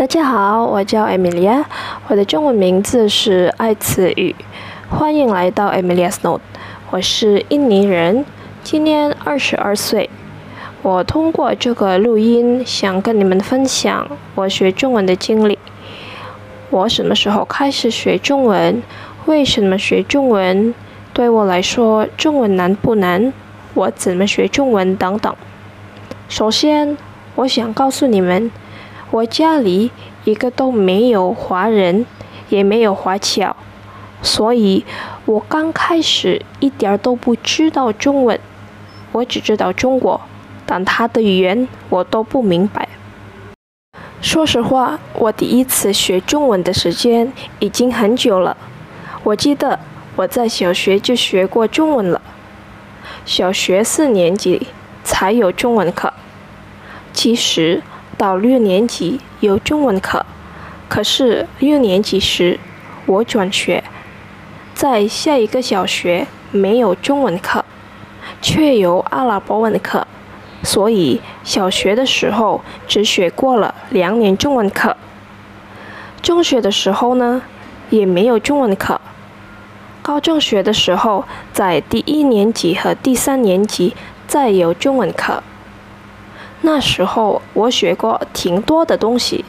[0.00, 1.62] 大家好，我叫艾米莉亚，
[2.08, 4.34] 我的中文名字是爱词语，
[4.88, 6.40] 欢迎来到 Emilia's Note。
[6.88, 8.24] 我是印尼人，
[8.64, 10.08] 今年二十二岁。
[10.80, 15.58] 我通过这个录音想跟你们分享我学中文的经历。
[16.70, 18.82] 我什么时候开始学中文？
[19.26, 20.74] 为什么学中文？
[21.12, 23.30] 对我来说，中文难不难？
[23.74, 24.96] 我怎么学中文？
[24.96, 25.36] 等等。
[26.30, 26.96] 首先，
[27.34, 28.50] 我想告诉你们，
[29.10, 29.90] 我家里
[30.24, 32.06] 一个都没有华人，
[32.48, 33.56] 也没有华侨，
[34.22, 34.84] 所以
[35.24, 38.38] 我刚开始一点都不知道中文。
[39.12, 40.20] 我只知道中国，
[40.64, 42.88] 但他的语言我都不明白。
[44.20, 48.56] 说实话，我第一次学中文的时间已经很久了。
[49.24, 49.78] 我记得。
[50.16, 52.20] 我在小学就学过中文了，
[53.24, 54.66] 小学四年级
[55.02, 56.12] 才有中文课。
[57.12, 57.80] 其实
[58.20, 60.26] 到六年级有中文课，
[60.90, 62.60] 可是六年级时
[63.06, 63.82] 我转学，
[64.74, 67.64] 在下一个小学没有中文课，
[68.42, 70.06] 却有阿拉伯文课，
[70.62, 74.94] 所以小学的时候只学过了两年中文课。
[76.20, 77.40] 中学的时候呢，
[77.88, 79.00] 也没有中文课。
[80.02, 85.42] 高中学的时候，在第一年级和第三年级再有中文课。
[86.62, 89.44] 那时候我学过挺多的东西，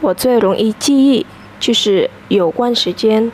[0.00, 1.26] 我最容易记忆
[1.60, 3.30] 就是有关时间，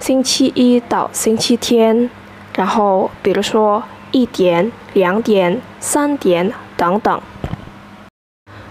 [0.00, 2.10] 星期一到星期天，
[2.56, 7.20] 然后比如说一点、两点、三点等等。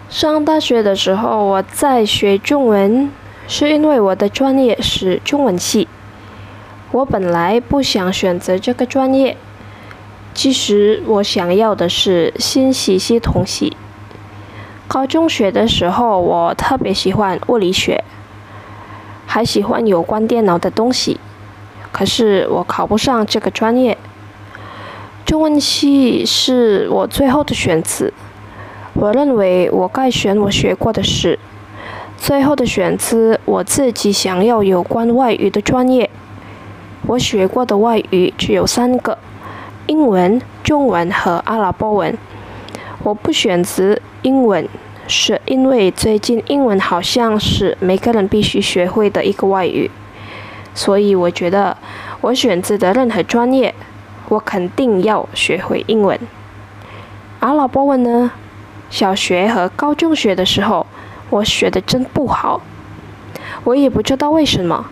[0.10, 3.10] 上大学的时候，我在学中文，
[3.48, 5.88] 是因为我的专业是中文系。
[6.92, 9.36] 我本来不想选择这个专业，
[10.34, 13.76] 其实我想要的是信息系统系。
[14.88, 18.04] 高中学的时候，我特别喜欢物理学，
[19.26, 21.20] 还喜欢有关电脑的东西。
[21.92, 23.98] 可是我考不上这个专业。
[25.26, 28.12] 中文系是我最后的选择。
[28.94, 31.40] 我认为我该选我学过的事。
[32.18, 36.10] 最后的选择，我自己想要有关外语的专业。
[37.08, 39.18] 我学过的外语只有三个：
[39.88, 42.18] 英文、中文和阿拉伯文。
[43.04, 44.68] 我不选择英文，
[45.08, 49.92] 是因为最近英文好像是每个人必须学会的一个外语，
[50.74, 51.76] 所以我觉得
[52.22, 53.76] 我选择的任何专业，
[54.30, 56.18] 我肯定要学会英文。
[57.40, 58.32] 阿拉伯文呢？
[58.90, 60.86] 小学和高中学的时候，
[61.30, 62.62] 我学的真不好，
[63.66, 64.86] 我也不知道为什么。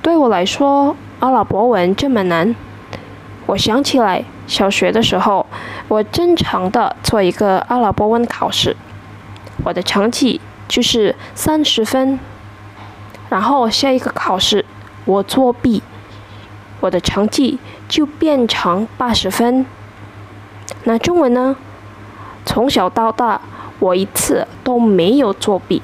[0.00, 2.56] 对我来说，阿拉伯文这么难，
[3.46, 5.46] 我想起来小学的时候，
[5.88, 8.76] 我正常的做一个阿拉伯文考试，
[9.64, 12.18] 我的成绩就是三十分，
[13.28, 14.64] 然后下一个考试
[15.04, 15.82] 我作弊，
[16.80, 17.58] 我的成绩
[17.88, 19.66] 就变成八十分。
[20.84, 21.56] 那中文呢？
[22.44, 23.40] 从小到大
[23.78, 25.80] 我一次都没有作弊，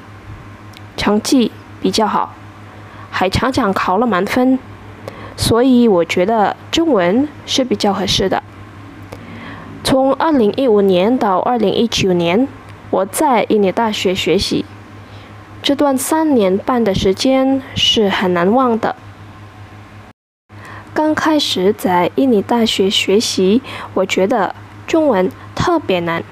[0.96, 2.34] 成绩比较好，
[3.10, 4.58] 还常常考了满分。
[5.38, 8.42] 所以我觉得中文是比较合适的。
[9.84, 12.48] 从二零一五年到二零一九年，
[12.90, 14.64] 我在印尼大学学习，
[15.62, 18.96] 这段三年半的时间是很难忘的。
[20.92, 23.62] 刚开始在印尼大学学习，
[23.94, 24.52] 我觉得
[24.88, 26.24] 中文特别难，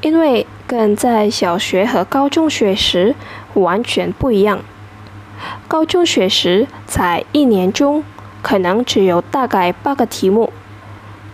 [0.00, 3.14] 因为跟在小学和高中学时
[3.54, 4.58] 完全不一样。
[5.68, 8.02] 高中学时在一年中。
[8.42, 10.52] 可能只有大概八个题目，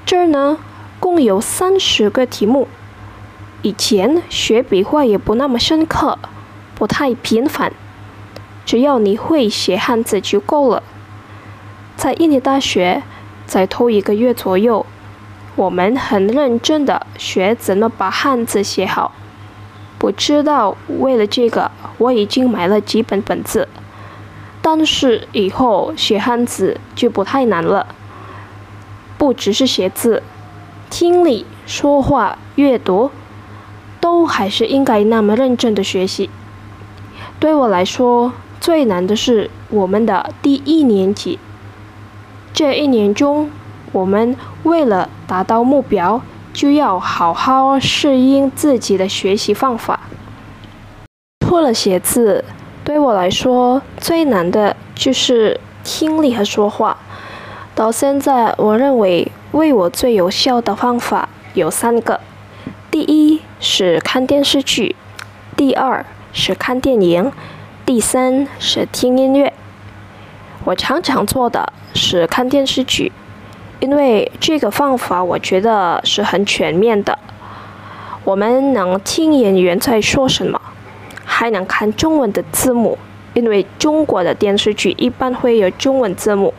[0.06, 0.58] 这儿呢
[1.00, 2.68] 共有三十个题目。
[3.62, 6.18] 以前学笔画也不那么深刻，
[6.76, 7.72] 不太频繁，
[8.64, 10.82] 只要你会写汉字就够了。
[11.96, 13.02] 在印尼大学，
[13.46, 14.86] 在头一个月左右，
[15.56, 19.10] 我们很认真的学怎么把汉字写好。
[19.98, 23.66] 不知道为了这个，我已经买了几本本子。
[24.70, 27.86] 但是以后写汉字就不太难了，
[29.16, 30.22] 不只是写字，
[30.90, 33.10] 听力、说话、阅读，
[33.98, 36.28] 都还是应该那么认真的学习。
[37.40, 41.38] 对我来说，最难的是我们的第一年级。
[42.52, 43.50] 这一年中，
[43.92, 46.20] 我们为了达到目标，
[46.52, 50.00] 就要好好适应自己的学习方法。
[51.40, 52.44] 除了写字。
[52.88, 56.96] 对我来说，最难的就是听力和说话。
[57.74, 62.18] 到现在，我认为为我最有效的方法有三个：
[62.90, 64.96] 第一是看电视剧，
[65.54, 66.02] 第二
[66.32, 67.30] 是看电影，
[67.84, 69.52] 第三是听音乐。
[70.64, 73.12] 我常常做的是看电视剧，
[73.80, 77.18] 因为这个方法我觉得是很全面的。
[78.24, 80.58] 我们能听演员在说什么，
[81.38, 82.98] 还能看中文的字幕，
[83.32, 86.52] 因为中国的电视剧一般会有中文字幕。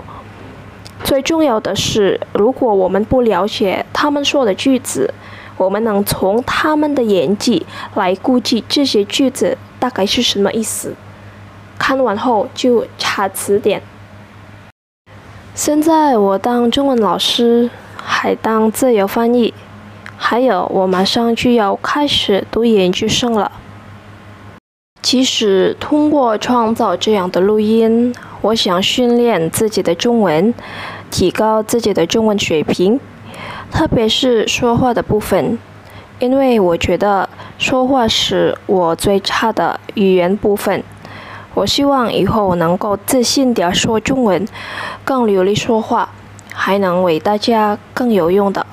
[1.04, 5.14] 最重要的是，如果我们不了解他们说的句子，
[5.58, 7.66] 我们能从他们的演技
[7.96, 10.96] 来估计这些句子大概是什么意思。
[11.78, 13.82] 看完后就查词典。
[15.54, 19.54] 现在我当中文老师，还当自由翻译，
[20.16, 23.52] 还有我马上就要开始读研究生了。
[25.02, 30.54] 其实通过创造这样的录音，我想训练自己的中文，
[31.10, 33.00] 提高自己的中文水平。
[33.72, 35.58] 特别是说话的部分，
[36.20, 40.84] 因为我觉得说话是我最差的语言部分。
[41.54, 44.46] 我希望以后能够自信点说中文，
[45.06, 46.10] 更流利说话，
[46.54, 48.66] 还能为大家更有用的。